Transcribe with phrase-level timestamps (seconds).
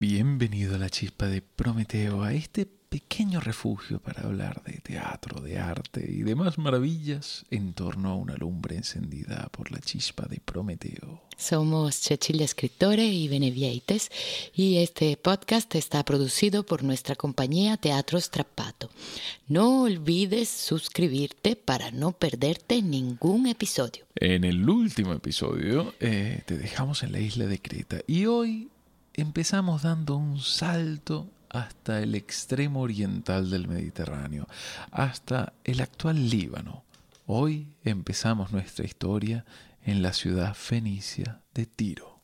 [0.00, 5.58] Bienvenido a la chispa de Prometeo, a este pequeño refugio para hablar de teatro, de
[5.58, 11.22] arte y demás maravillas en torno a una lumbre encendida por la chispa de Prometeo.
[11.36, 14.10] Somos Cecilia Escritore y Benevieites
[14.52, 18.90] y este podcast está producido por nuestra compañía Teatro Strappato.
[19.46, 24.06] No olvides suscribirte para no perderte ningún episodio.
[24.16, 28.70] En el último episodio eh, te dejamos en la isla de Creta y hoy
[29.14, 34.48] empezamos dando un salto hasta el extremo oriental del Mediterráneo,
[34.90, 36.84] hasta el actual Líbano.
[37.26, 39.44] Hoy empezamos nuestra historia
[39.84, 42.20] en la ciudad fenicia de Tiro.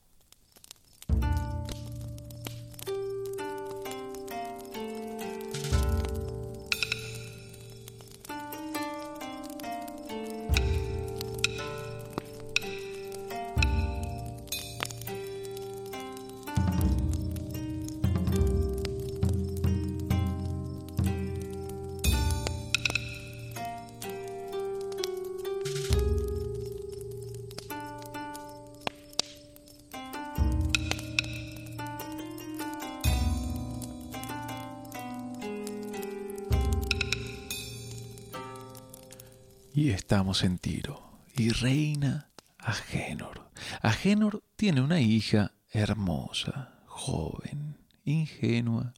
[39.80, 41.00] Y estamos en Tiro.
[41.34, 42.28] Y reina
[42.58, 43.48] Agénor.
[43.80, 48.92] Agénor tiene una hija hermosa, joven, ingenua.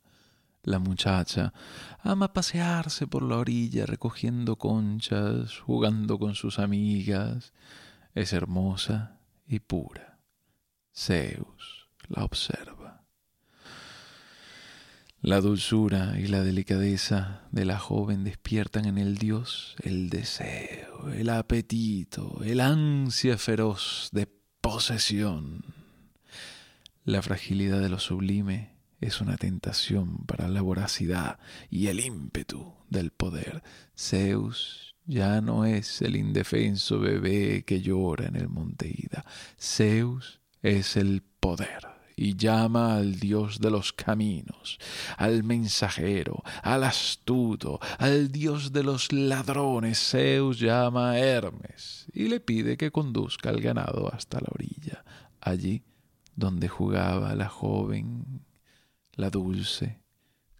[0.65, 1.53] La muchacha
[2.01, 7.53] ama pasearse por la orilla recogiendo conchas, jugando con sus amigas.
[8.17, 10.19] Es hermosa y pura.
[10.93, 12.82] Zeus la observa.
[15.25, 21.29] La dulzura y la delicadeza de la joven despiertan en el dios el deseo, el
[21.29, 24.27] apetito, el ansia feroz de
[24.61, 25.65] posesión.
[27.05, 31.39] La fragilidad de lo sublime es una tentación para la voracidad
[31.71, 33.63] y el ímpetu del poder.
[33.97, 39.25] Zeus ya no es el indefenso bebé que llora en el monte Ida.
[39.57, 44.79] Zeus es el poder y llama al Dios de los caminos,
[45.17, 49.99] al mensajero, al astuto, al Dios de los ladrones.
[49.99, 55.05] Zeus llama a Hermes y le pide que conduzca al ganado hasta la orilla,
[55.41, 55.83] allí
[56.37, 58.45] donde jugaba la joven,
[59.15, 59.99] la dulce,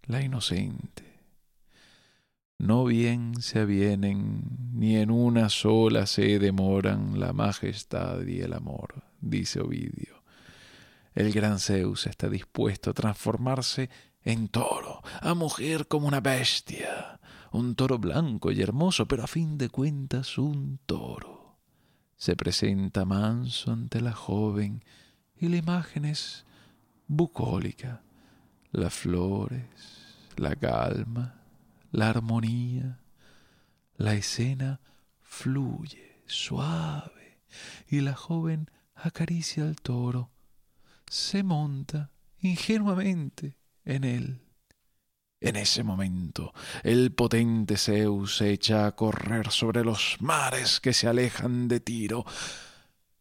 [0.05, 1.21] la inocente.
[2.57, 4.41] No bien se avienen,
[4.73, 10.22] ni en una sola se demoran la majestad y el amor, dice Ovidio
[11.15, 13.89] el gran Zeus está dispuesto a transformarse
[14.23, 17.19] en toro, a mujer como una bestia,
[17.51, 21.57] un toro blanco y hermoso, pero a fin de cuentas un toro.
[22.15, 24.83] Se presenta manso ante la joven
[25.37, 26.45] y la imagen es
[27.07, 28.01] bucólica.
[28.71, 29.61] Las flores,
[30.37, 31.41] la calma,
[31.91, 32.99] la armonía,
[33.97, 34.79] la escena
[35.21, 37.39] fluye suave
[37.87, 40.32] y la joven acaricia al toro
[41.13, 42.09] se monta
[42.39, 44.41] ingenuamente en él.
[45.39, 51.07] En ese momento, el potente Zeus se echa a correr sobre los mares que se
[51.07, 52.25] alejan de Tiro.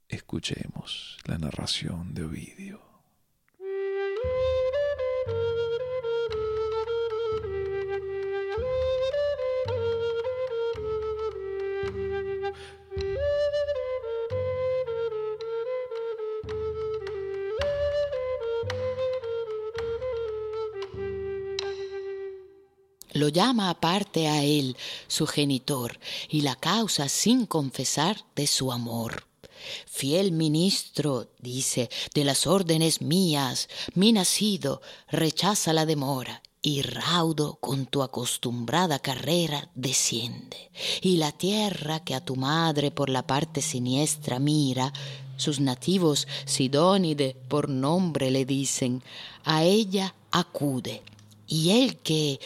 [0.09, 2.81] Escuchemos la narración de Ovidio.
[23.23, 25.97] Lo llama aparte a él, su genitor,
[26.29, 29.29] y la causa sin confesar de su amor.
[29.87, 37.87] Fiel ministro, dice, de las órdenes mías, mi nacido, rechaza la demora, y raudo con
[37.87, 40.73] tu acostumbrada carrera desciende.
[41.01, 44.93] Y la tierra que a tu madre por la parte siniestra mira,
[45.37, 49.01] sus nativos Sidónide por nombre le dicen,
[49.45, 51.05] a ella acude.
[51.47, 52.41] Y el que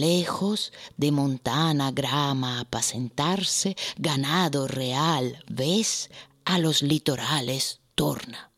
[0.00, 6.10] lejos de montana grama apacentarse, ganado real, ves,
[6.44, 8.50] a los litorales torna.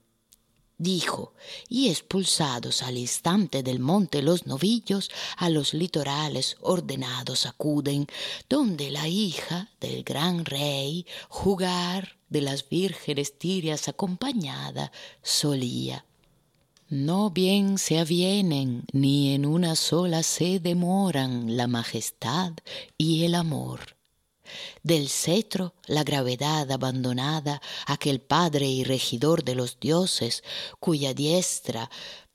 [0.78, 1.32] Dijo,
[1.68, 8.06] y expulsados al instante del monte los novillos, a los litorales ordenados acuden,
[8.48, 14.92] donde la hija del gran rey jugar de las vírgenes tirias acompañada
[15.22, 16.04] solía
[16.88, 22.52] no bien se avienen, ni en una sola se demoran la majestad
[22.96, 23.96] y el amor.
[24.84, 30.44] Del cetro la gravedad abandonada, aquel padre y regidor de los dioses,
[30.78, 31.90] cuya diestra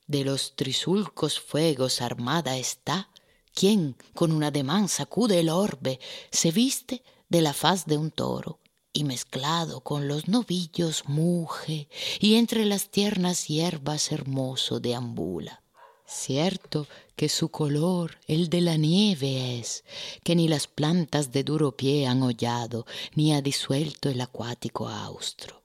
[0.08, 3.10] de los trisulcos fuegos armada está,
[3.54, 6.00] quien con un ademán sacude el orbe,
[6.32, 8.60] se viste de la faz de un toro,
[8.94, 11.88] y mezclado con los novillos muge,
[12.20, 15.64] y entre las tiernas hierbas hermoso deambula.
[16.06, 19.86] Cierto que su color el de la nieve es,
[20.24, 22.86] que ni las plantas de duro pie han hollado,
[23.16, 25.64] ni ha disuelto el acuático austro.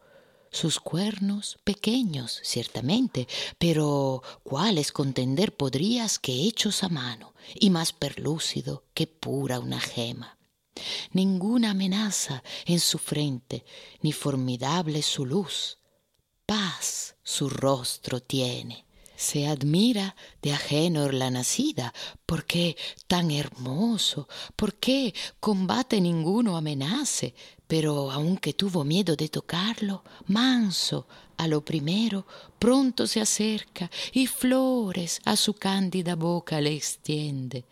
[0.52, 3.26] Sus cuernos pequeños, ciertamente,
[3.58, 10.38] pero cuáles contender podrías que hechos a mano, y más perlúcido que pura una gema.
[11.12, 13.64] Ninguna amenaza en su frente,
[14.02, 15.78] ni formidable su luz.
[16.46, 18.86] Paz su rostro tiene
[19.16, 21.92] se admira de ajeno la nacida,
[22.26, 22.76] ¿por qué
[23.06, 24.28] tan hermoso?
[24.54, 27.34] ¿Por qué combate ninguno amenace?
[27.66, 31.08] Pero aunque tuvo miedo de tocarlo, manso
[31.38, 32.26] a lo primero,
[32.58, 37.64] pronto se acerca y flores a su cándida boca le extiende.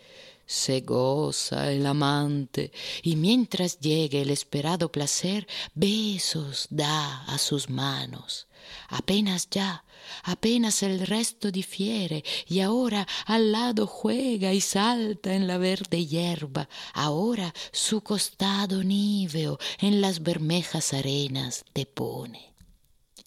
[0.46, 2.70] Se goza el amante
[3.02, 8.46] y mientras llegue el esperado placer, besos da a sus manos.
[8.88, 9.84] Apenas ya,
[10.22, 16.68] apenas el resto difiere, y ahora al lado juega y salta en la verde hierba,
[16.92, 22.53] ahora su costado níveo en las bermejas arenas depone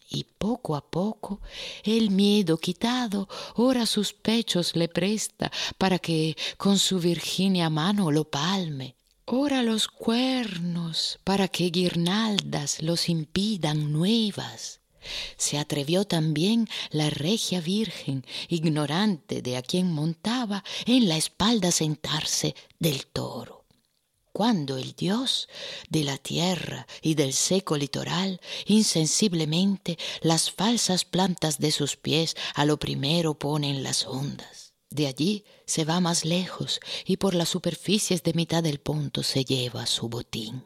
[0.10, 1.42] y poco a poco
[1.84, 8.26] el miedo quitado ora sus pechos le presta para que con su virginia mano lo
[8.26, 8.96] palme.
[9.26, 14.80] Ora los cuernos para que guirnaldas los impidan nuevas.
[15.38, 22.56] Se atrevió también la regia virgen ignorante de a quien montaba en la espalda sentarse
[22.80, 23.57] del toro
[24.38, 25.50] cuando el dios
[25.90, 32.64] de la tierra y del seco litoral insensiblemente las falsas plantas de sus pies a
[32.64, 34.74] lo primero pone en las ondas.
[34.92, 39.44] De allí se va más lejos y por las superficies de mitad del ponto se
[39.44, 40.64] lleva su botín.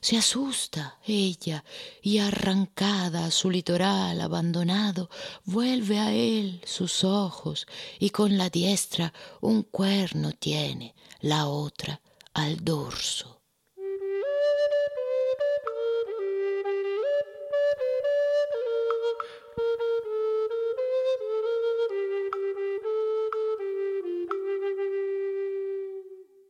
[0.00, 1.64] Se asusta ella
[2.02, 5.08] y arrancada a su litoral abandonado,
[5.44, 7.68] vuelve a él sus ojos
[8.00, 12.00] y con la diestra un cuerno tiene, la otra
[12.34, 13.42] al dorso.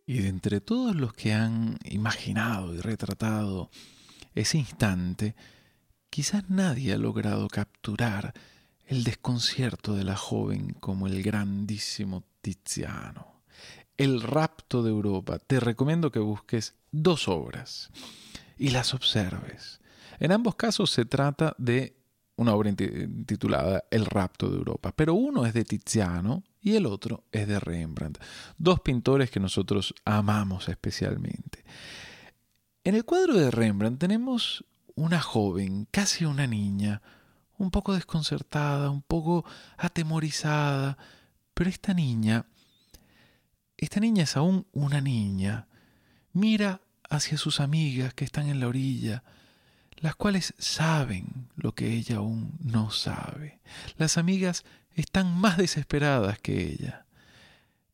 [0.07, 3.71] Y de entre todos los que han imaginado y retratado
[4.35, 5.35] ese instante,
[6.09, 8.33] quizás nadie ha logrado capturar
[8.87, 13.34] el desconcierto de la joven como el grandísimo Tiziano.
[13.97, 15.39] El rapto de Europa.
[15.39, 17.91] Te recomiendo que busques dos obras
[18.57, 19.81] y las observes.
[20.19, 21.97] En ambos casos se trata de
[22.37, 22.73] una obra
[23.27, 27.61] titulada El rapto de Europa, pero uno es de Tiziano y el otro es de
[27.61, 28.19] Rembrandt,
[28.59, 31.65] dos pintores que nosotros amamos especialmente.
[32.83, 34.65] En el cuadro de Rembrandt tenemos
[34.95, 37.03] una joven, casi una niña,
[37.57, 39.45] un poco desconcertada, un poco
[39.77, 40.99] atemorizada,
[41.55, 42.47] pero esta niña
[43.77, 45.67] esta niña es aún una niña.
[46.33, 49.25] Mira hacia sus amigas que están en la orilla,
[49.97, 53.61] las cuales saben lo que ella aún no sabe.
[53.97, 57.07] Las amigas están más desesperadas que ella.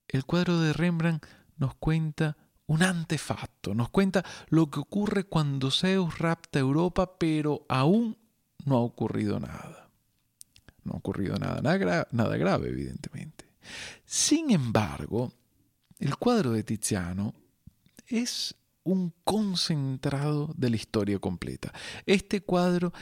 [0.09, 1.25] El cuadro de Rembrandt
[1.56, 8.17] nos cuenta un antefacto, nos cuenta lo que ocurre cuando Zeus rapta Europa, pero aún
[8.65, 9.91] no ha ocurrido nada.
[10.84, 13.44] No ha ocurrido nada, nada, grave, evidentemente.
[14.05, 15.32] Sin embargo,
[16.00, 17.34] el cuadro de Tiziano
[18.08, 21.72] es un concentrado de la historia completa.
[22.06, 22.92] Este cuadro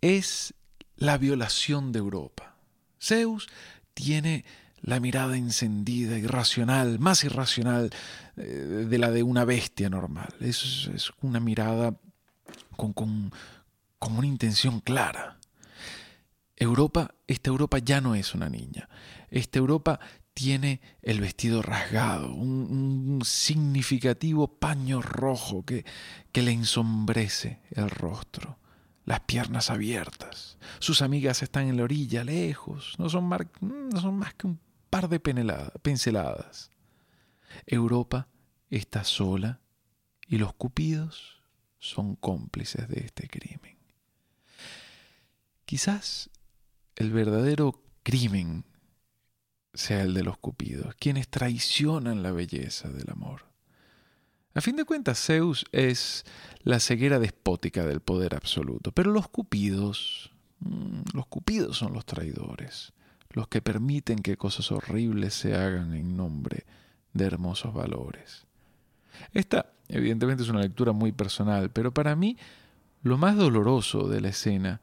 [0.00, 0.54] es
[0.96, 2.56] la violación de Europa.
[3.00, 3.48] Zeus
[3.94, 4.44] tiene
[4.82, 7.90] la mirada encendida, irracional, más irracional
[8.36, 10.34] eh, de la de una bestia normal.
[10.40, 10.88] Es,
[11.22, 11.94] una mirada
[12.76, 13.32] con, con,
[13.98, 15.38] con una intención clara.
[16.56, 18.88] Europa, esta Europa ya no es una niña.
[19.30, 20.00] Esta Europa
[20.34, 25.84] tiene el vestido rasgado, un, significativo paño rojo que,
[26.32, 28.58] que le ensombrece el rostro,
[29.04, 30.56] las piernas abiertas.
[30.78, 33.28] Sus amigas están en la orilla, lejos, no son,
[33.60, 34.58] no son más que un
[34.88, 36.70] par de pinceladas.
[37.66, 38.28] Europa
[38.70, 39.60] está sola
[40.26, 41.42] y los cupidos
[41.78, 43.78] son cómplices de este crimen.
[45.64, 46.30] Quizás
[46.96, 48.64] el verdadero crimen
[49.74, 53.44] sea el de los cupidos, quienes traicionan la belleza del amor.
[54.54, 56.24] A fin de cuentas, Zeus es
[56.62, 62.92] la ceguera despótica del poder absoluto, pero los cupidos, mm, los cupidos son los traidores.
[63.32, 66.66] los que permiten que cosas horribles se hagan en nombre
[67.12, 68.44] de hermosos valores.
[69.32, 72.36] Esta, evidentemente, es una lectura muy personal, pero para mí
[73.02, 74.80] lo más doloroso de la escena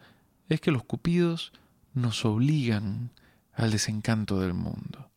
[0.48, 1.52] es que los cupidos
[1.94, 3.12] nos obligan
[3.58, 5.10] al desencanto del mundo.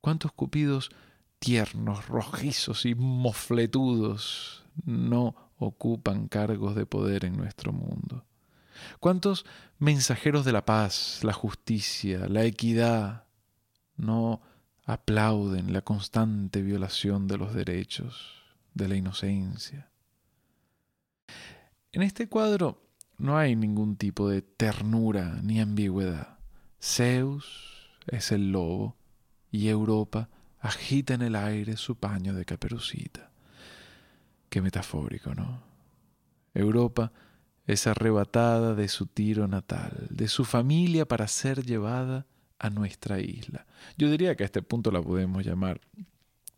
[0.00, 0.90] ¿Cuántos cupidos
[1.38, 8.24] tiernos, rojizos y mofletudos no ocupan cargos de poder en nuestro mundo?
[9.00, 9.44] ¿Cuántos
[9.78, 13.26] mensajeros de la paz, la justicia, la equidad
[13.96, 14.40] no
[14.84, 18.32] aplauden la constante violación de los derechos,
[18.72, 19.90] de la inocencia?
[21.92, 22.82] En este cuadro
[23.18, 26.41] no hay ningún tipo de ternura ni ambigüedad.
[26.82, 28.96] Zeus es el lobo
[29.52, 33.30] y Europa agita en el aire su paño de caperucita.
[34.48, 35.62] Qué metafórico, ¿no?
[36.54, 37.12] Europa
[37.66, 42.26] es arrebatada de su tiro natal, de su familia para ser llevada
[42.58, 43.66] a nuestra isla.
[43.96, 45.80] Yo diría que a este punto la podemos llamar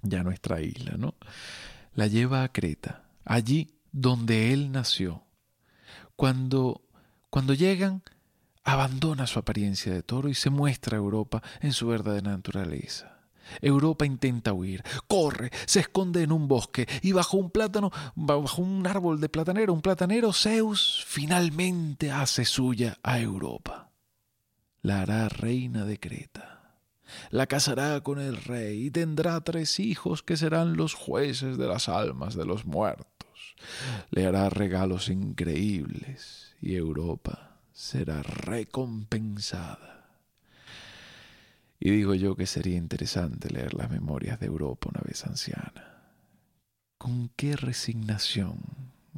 [0.02, 1.14] ya nuestra isla, ¿no?
[1.94, 5.22] La lleva a Creta, allí donde él nació.
[6.16, 6.82] Cuando,
[7.30, 8.02] cuando llegan,
[8.64, 13.14] abandona su apariencia de toro y se muestra a Europa en su verdadera naturaleza.
[13.60, 18.86] Europa intenta huir, corre, se esconde en un bosque y bajo un plátano, bajo un
[18.86, 23.90] árbol de platanero, un platanero, Zeus finalmente hace suya a Europa.
[24.80, 26.78] La hará reina de Creta.
[27.30, 31.90] La casará con el rey y tendrá tres hijos que serán los jueces de las
[31.90, 33.56] almas de los muertos.
[34.10, 40.06] Le hará regalos increíbles y Europa será recompensada.
[41.80, 46.02] Y digo yo que sería interesante leer las memorias de Europa una vez anciana.
[46.96, 48.60] ¿Con qué resignación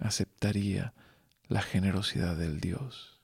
[0.00, 0.94] aceptaría
[1.46, 3.15] la generosidad del Dios?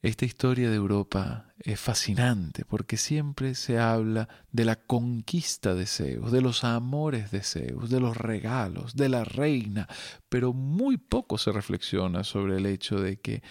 [0.00, 6.30] Esta historia de Europa es fascinante porque siempre se habla de la conquista de Zeus,
[6.30, 9.88] de los amores de Zeus, de los regalos, de la reina,
[10.28, 13.42] pero muy poco se reflexiona sobre el hecho de que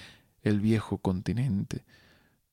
[0.42, 1.84] el viejo continente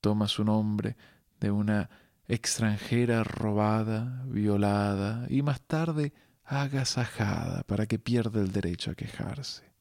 [0.01, 0.97] toma su nombre
[1.39, 1.89] de una
[2.27, 9.73] extranjera robada, violada y más tarde agasajada para que pierda el derecho a quejarse.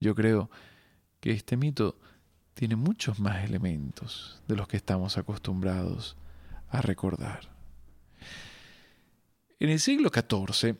[0.00, 0.50] Yo creo
[1.20, 1.98] que este mito
[2.54, 6.16] tiene muchos más elementos de los que estamos acostumbrados
[6.68, 7.50] a recordar.
[9.58, 10.76] En el siglo XIV,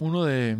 [0.00, 0.56] uno de,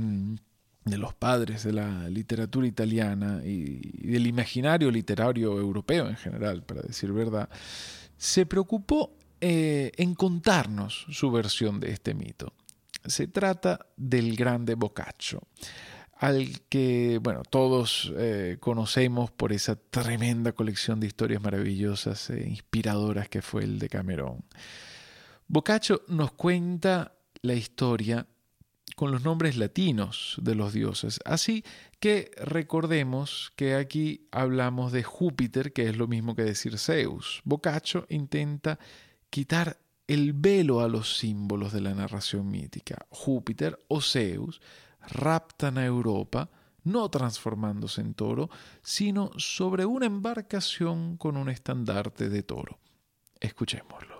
[0.84, 3.78] de los padres de la literatura italiana y
[4.10, 7.48] del imaginario literario europeo en general, para decir verdad,
[8.16, 12.52] se preocupó eh, en contarnos su versión de este mito.
[13.04, 15.42] Se trata del grande Boccaccio,
[16.22, 23.28] al que, bueno, todos eh, conocemos por esa tremenda colección de historias maravillosas e inspiradoras
[23.28, 24.44] que fue el de Camerón.
[25.48, 28.24] Boccaccio nos cuenta la historia
[28.94, 31.18] con los nombres latinos de los dioses.
[31.24, 31.64] Así
[31.98, 37.40] que recordemos que aquí hablamos de Júpiter, que es lo mismo que decir Zeus.
[37.42, 38.78] Boccaccio intenta
[39.28, 39.76] quitar
[40.06, 43.06] el velo a los símbolos de la narración mítica.
[43.10, 44.60] Júpiter o Zeus
[45.08, 46.48] raptan a Europa,
[46.84, 48.50] no transformándose en toro,
[48.82, 52.78] sino sobre una embarcación con un estandarte de toro.
[53.40, 54.11] Escuchémoslo.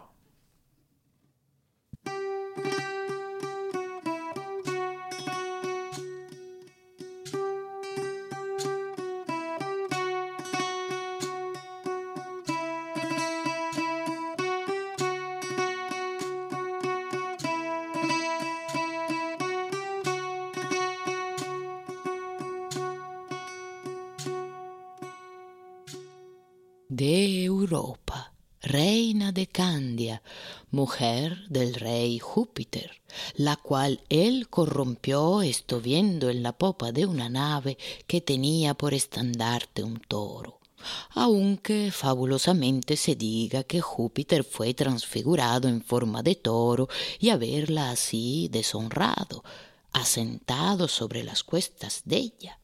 [27.03, 30.23] De Europa, reina de Candia,
[30.71, 32.93] mujer del rey Júpiter,
[33.35, 35.41] la cual él corrompió
[35.83, 40.61] viendo en la popa de una nave que tenía por estandarte un toro.
[41.11, 48.49] Aunque fabulosamente se diga que Júpiter fue transfigurado en forma de toro y haberla así
[48.53, 49.43] deshonrado,
[49.93, 52.62] asentado sobre las cuestas de ella.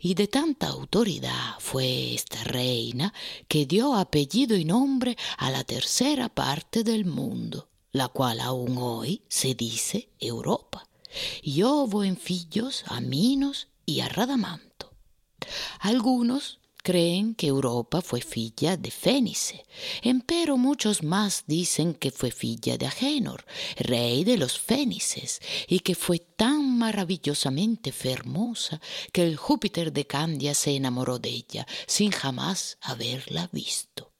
[0.00, 3.12] Y de tanta autoridad fue esta reina
[3.48, 9.22] que dio apellido y nombre a la tercera parte del mundo, la cual aún hoy
[9.28, 10.88] se dice Europa.
[11.42, 14.94] Y hubo en fillos a Minos y a Radamanto.
[15.80, 19.64] Algunos creen que Europa fue filla de Fénice,
[20.02, 23.44] empero muchos más dicen que fue filla de Agénor,
[23.76, 28.80] rey de los Fénices, y que fue tan maravillosamente fermosa
[29.12, 34.12] que el Júpiter de Candia se enamoró de ella sin jamás haberla visto.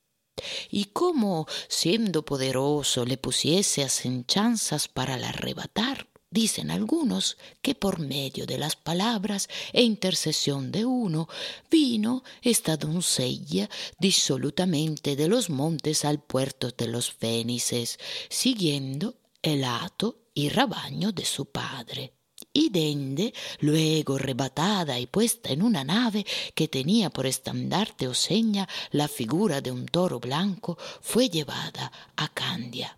[0.70, 6.11] y como, siendo poderoso, le pusiese asechanzas para la arrebatar.
[6.32, 11.28] Dicen algunos que por medio de las palabras e intercesión de uno
[11.70, 17.98] vino esta doncella disolutamente de los montes al puerto de los Fénices,
[18.30, 22.14] siguiendo el hato y rabaño de su padre.
[22.50, 26.24] Y dende, luego rebatada y puesta en una nave
[26.54, 32.28] que tenía por estandarte o seña la figura de un toro blanco, fue llevada a
[32.32, 32.96] Candia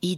[0.00, 0.16] y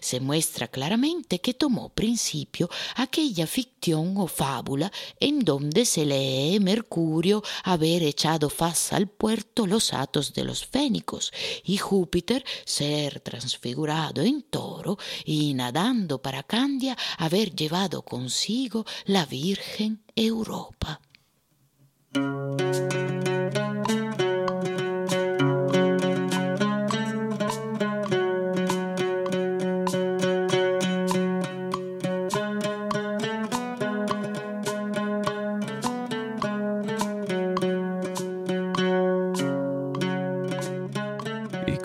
[0.00, 7.42] se muestra claramente que tomó principio aquella ficción o fábula en donde se lee Mercurio
[7.64, 11.32] haber echado faz al puerto los atos de los fénicos
[11.64, 20.02] y Júpiter ser transfigurado en toro y nadando para Candia haber llevado consigo la Virgen
[20.14, 21.00] Europa.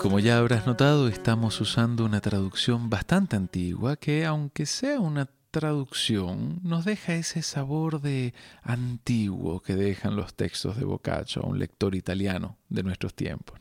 [0.04, 6.84] Ya habrás notado, estamos usando una traducción bastante antigua que, aunque sea una traducción, nos
[6.84, 12.58] deja ese sabor de antiguo que dejan los textos de Boccaccio a un lector italiano
[12.68, 13.58] de nuestros tiempos.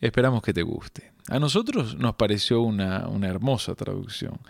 [0.00, 1.12] Esperamos que te guste.
[1.28, 4.40] A nosotros nos pareció una, una hermosa traducción.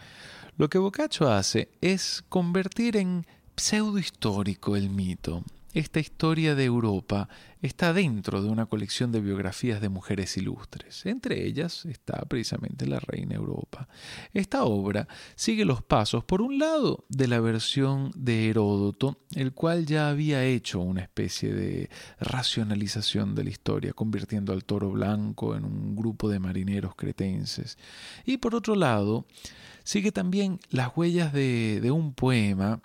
[0.56, 5.42] Lo que Boccaccio hace es convertir en pseudo histórico el mito,
[5.74, 7.28] esta historia de Europa
[7.60, 11.04] está dentro de una colección de biografías de mujeres ilustres.
[11.06, 13.88] Entre ellas está precisamente la reina Europa.
[14.32, 19.86] Esta obra sigue los pasos, por un lado, de la versión de Heródoto, el cual
[19.86, 25.64] ya había hecho una especie de racionalización de la historia, convirtiendo al toro blanco en
[25.64, 27.76] un grupo de marineros cretenses.
[28.24, 29.26] Y por otro lado,
[29.84, 32.80] sigue también las huellas de, de un poema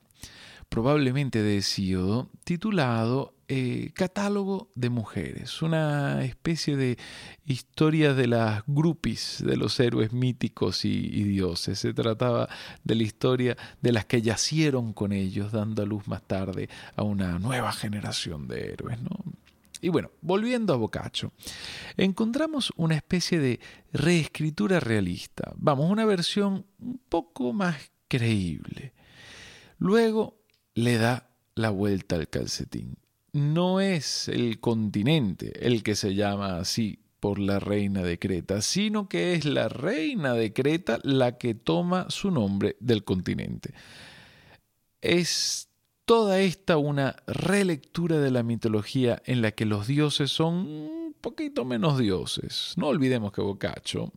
[0.74, 6.98] probablemente de Hesíodo, titulado eh, Catálogo de Mujeres, una especie de
[7.46, 11.78] historia de las grupis de los héroes míticos y, dioses.
[11.78, 12.50] Se trataba
[12.84, 17.04] de la historia de las que yacieron con ellos, dando a luz más tarde a
[17.04, 19.00] una nueva generación de héroes.
[19.00, 19.12] ¿no?
[19.80, 21.34] Y bueno, volviendo a Boccaccio,
[21.98, 23.60] encontramos una especie de
[23.92, 28.92] reescritura realista, vamos, una versión un poco más creíble.
[29.78, 30.43] Luego
[30.76, 32.98] le da la vuelta al calcetín.
[33.32, 39.08] No es el continente el que se llama así por la reina de Creta, sino
[39.08, 43.74] que es la reina de Creta la que toma su nombre del continente.
[45.02, 45.70] Es
[46.06, 51.66] toda esta una relectura de la mitología en la que los dioses son un poquito
[51.66, 52.74] menos dioses.
[52.76, 54.12] No olvidemos que Boccaccio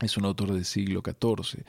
[0.00, 1.64] es un autor del siglo XIV,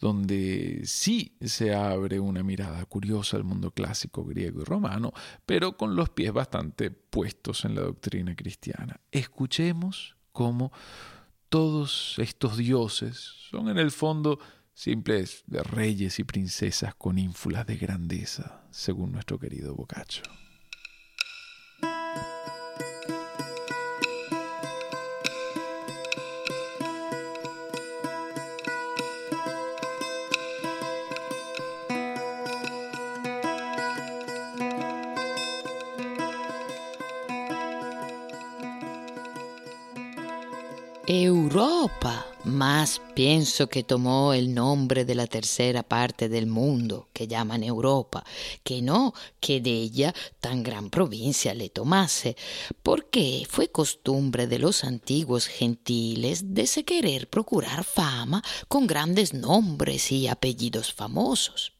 [0.00, 5.12] donde sí se abre una mirada curiosa al mundo clásico griego y romano,
[5.46, 9.00] pero con los pies bastante puestos en la doctrina cristiana.
[9.10, 10.72] Escuchemos cómo
[11.48, 13.16] todos estos dioses
[13.50, 14.38] son en el fondo
[14.74, 20.41] simples reyes y princesas con ínfulas de grandeza, según nuestro querido Boccaccio.
[41.20, 47.62] Europa, más pienso que tomó el nombre de la tercera parte del mundo que llaman
[47.62, 48.24] Europa,
[48.64, 52.34] que no que de ella tan gran provincia le tomase,
[52.82, 60.10] porque fue costumbre de los antiguos gentiles de se querer procurar fama con grandes nombres
[60.12, 61.74] y apellidos famosos,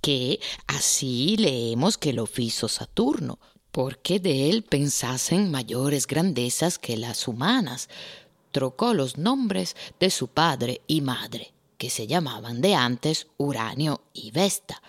[0.00, 3.38] que así leemos que lo hizo Saturno,
[3.70, 7.88] porque de él pensasen mayores grandezas que las humanas,
[8.54, 14.30] trocó los nombres de su padre y madre, que se llamaban de antes Uranio y
[14.30, 14.80] Vesta.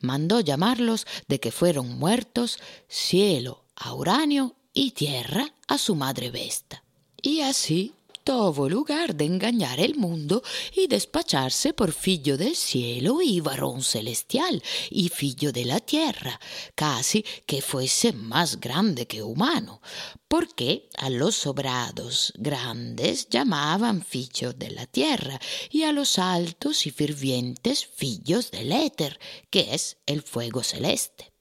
[0.00, 6.84] Mandó llamarlos de que fueron muertos cielo a Uranio y tierra a su madre Vesta.
[7.22, 10.42] Y así tuvo lugar de engañar el mundo
[10.74, 16.40] y despacharse por fillo del cielo y varón celestial y fillo de la tierra,
[16.74, 19.82] casi que fuese más grande que humano,
[20.26, 25.38] porque a los sobrados grandes llamaban fillos de la tierra
[25.70, 31.33] y a los altos y fervientes fillos del éter, que es el fuego celeste.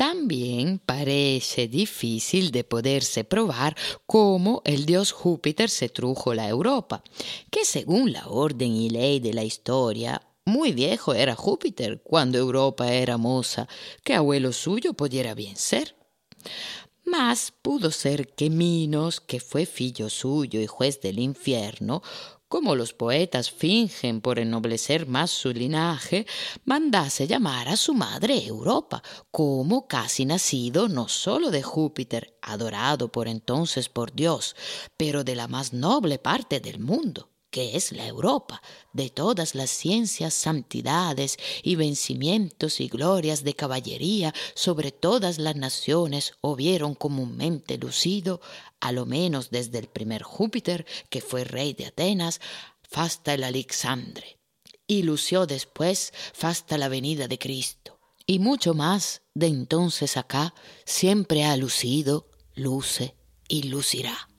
[0.00, 7.04] También parece difícil de poderse probar cómo el dios Júpiter se trujo la Europa,
[7.50, 12.90] que según la orden y ley de la historia, muy viejo era Júpiter cuando Europa
[12.90, 13.68] era moza,
[14.02, 15.94] que abuelo suyo pudiera bien ser.
[17.04, 22.02] Mas pudo ser que Minos, que fue fillo suyo y juez del infierno,
[22.50, 26.26] como los poetas fingen por ennoblecer más su linaje,
[26.64, 33.28] mandase llamar a su madre Europa, como casi nacido no sólo de Júpiter, adorado por
[33.28, 34.56] entonces por Dios,
[34.96, 39.70] pero de la más noble parte del mundo que es la Europa, de todas las
[39.70, 48.40] ciencias, santidades y vencimientos y glorias de caballería sobre todas las naciones hubieron comúnmente lucido,
[48.80, 52.40] a lo menos desde el primer Júpiter, que fue rey de Atenas,
[52.92, 54.38] hasta el Alexandre,
[54.86, 57.98] y lució después hasta la venida de Cristo.
[58.26, 63.16] Y mucho más de entonces acá siempre ha lucido, luce
[63.48, 64.29] y lucirá.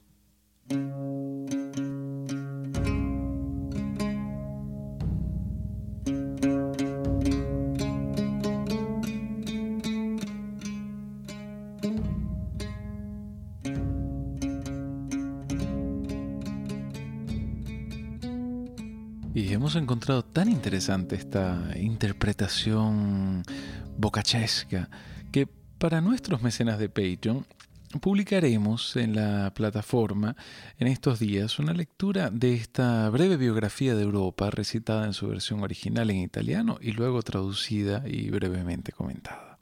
[20.02, 23.44] Tan interesante esta interpretación
[23.98, 24.90] bocachesca
[25.32, 27.46] que para nuestros mecenas de Patreon
[28.02, 30.36] publicaremos en la plataforma
[30.80, 35.62] en estos días una lectura de esta breve biografía de Europa recitada en su versión
[35.62, 39.60] original en italiano y luego traducida y brevemente comentada.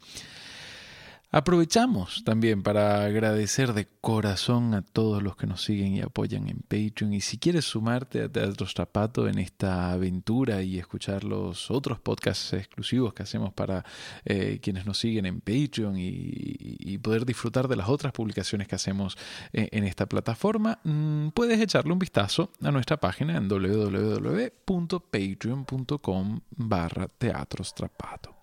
[1.32, 6.62] Aprovechamos también para agradecer de corazón a todos los que nos siguen y apoyan en
[6.62, 7.14] Patreon.
[7.14, 12.54] Y si quieres sumarte a Teatro Strapato en esta aventura y escuchar los otros podcasts
[12.54, 13.86] exclusivos que hacemos para
[14.26, 19.16] eh, quienes nos siguen en Patreon y, poder disfrutar de las otras publicaciones que hacemos
[19.54, 27.08] eh, en esta plataforma, mm, puedes echarle un vistazo a nuestra página en www.patreon.com barra
[27.08, 28.36] Teatro Strapato.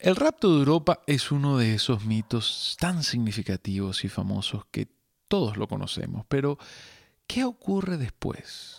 [0.00, 4.88] El rapto de Europa es uno de esos mitos tan significativos y famosos que
[5.28, 6.58] todos lo conocemos, pero
[7.26, 8.78] ¿qué ocurre después?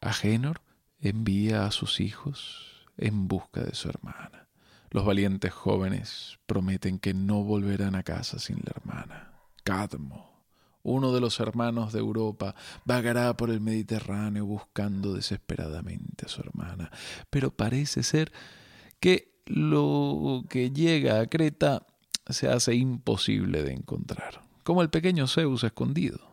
[0.00, 0.60] Agenor
[1.00, 4.46] envía a sus hijos en busca de su hermana.
[4.90, 9.32] Los valientes jóvenes prometen que no volverán a casa sin la hermana.
[9.64, 10.44] Cadmo,
[10.84, 12.54] uno de los hermanos de Europa,
[12.84, 16.92] vagará por el Mediterráneo buscando desesperadamente a su hermana,
[17.28, 18.30] pero parece ser
[19.00, 21.84] que lo que llega a Creta
[22.28, 26.30] se hace imposible de encontrar, como el pequeño Zeus escondido.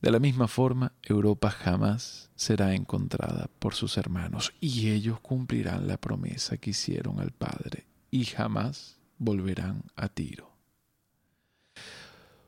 [0.00, 5.98] De la misma forma, Europa jamás será encontrada por sus hermanos y ellos cumplirán la
[5.98, 10.50] promesa que hicieron al Padre y jamás volverán a Tiro.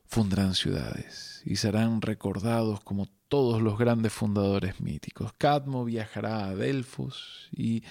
[0.06, 5.32] Fundarán ciudades y serán recordados como todos los grandes fundadores míticos.
[5.36, 7.82] Cadmo viajará a Delfos y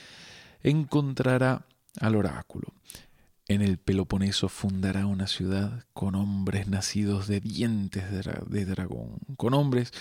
[0.63, 1.65] encontrará
[1.99, 2.73] al oráculo.
[3.47, 9.91] En el Peloponeso fundará una ciudad con hombres nacidos de dientes de, dragón, con hombres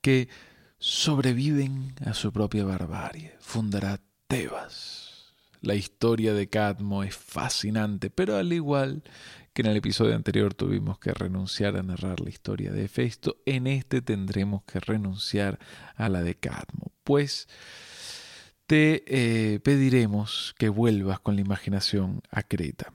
[0.00, 0.28] que
[0.78, 3.34] sobreviven a su propia barbarie.
[3.40, 5.34] Fundará Tebas.
[5.60, 9.02] La historia de Cadmo es fascinante, pero al igual
[9.52, 13.66] que en el episodio anterior tuvimos que renunciar a narrar la historia de Hefesto, en
[13.66, 15.58] este tendremos que renunciar
[15.96, 17.48] a la de Cadmo, pues
[18.66, 22.92] te eh, pediremos que vuelvas con la imaginación a Creta.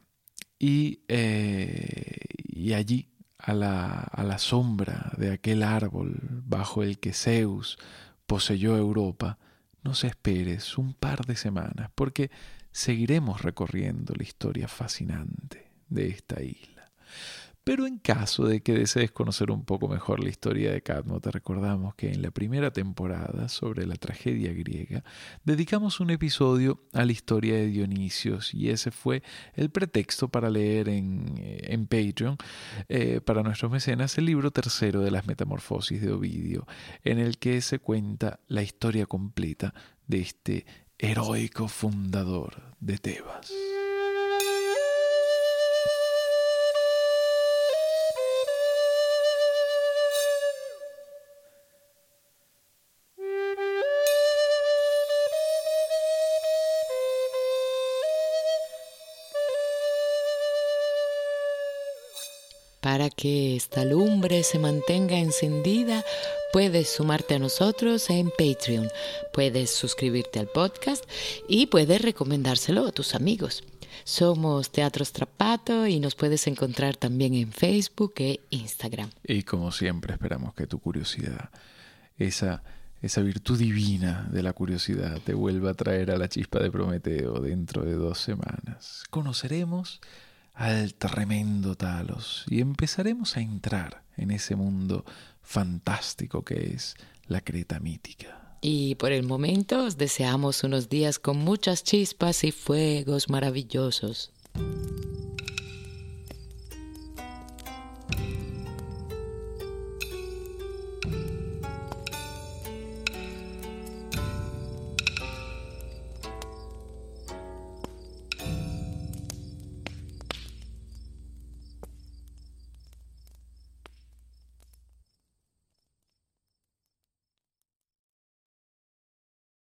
[0.60, 7.13] Y, eh, y allí, a la, a la sombra de aquel árbol bajo el que
[7.13, 7.77] Zeus
[8.25, 9.38] poseyó Europa,
[9.84, 12.32] nos esperes un par de semanas, porque
[12.71, 16.91] seguiremos recorriendo la historia fascinante de esta isla.
[17.67, 21.32] Pero en caso de que desees conocer un poco mejor la historia de Cadmo, te
[21.32, 25.03] recordamos que en la primera temporada sobre la tragedia griega
[25.43, 29.21] dedicamos un episodio a la historia de Dionisios y ese fue
[29.53, 32.38] el pretexto para leer en, eh, Patreon
[32.88, 36.65] eh, para nuestros mecenas el libro tercero de las Metamorfosis de Ovidio,
[37.03, 39.73] en el que se cuenta la historia completa
[40.08, 40.65] de este
[40.97, 43.51] heroico fundador de Tebas.
[63.17, 66.06] Que esta lumbre se mantenga encendida,
[66.53, 68.89] puedes sumarte a nosotros en Patreon,
[69.34, 71.03] puedes suscribirte al podcast
[71.49, 73.63] y puedes recomendárselo a tus amigos.
[74.03, 79.10] Somos Teatro Strapato y nos puedes encontrar también en Facebook e Instagram.
[79.23, 81.49] Y como siempre esperamos que tu curiosidad,
[82.19, 82.62] esa,
[83.01, 87.39] esa virtud divina de la curiosidad, te vuelva a traer a la chispa de Prometeo
[87.39, 89.03] dentro de dos semanas.
[89.10, 90.01] Conoceremos
[90.58, 95.06] al tremendo Talos y empezaremos a entrar en ese mundo
[95.43, 96.96] fantástico que es
[97.28, 98.58] la Creta mítica.
[98.60, 104.32] Y por el momento os deseamos unos días con muchas chispas y fuegos maravillosos.